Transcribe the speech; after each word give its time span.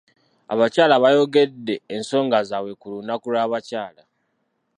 Abakyala 0.53 0.95
baayogedde 1.03 1.75
ensonga 1.95 2.37
zaabwe 2.49 2.71
ku 2.81 2.85
lunaku 2.93 3.25
lw'abakyala. 3.33 4.03